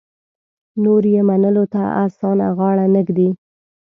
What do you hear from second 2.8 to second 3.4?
نه ږدي.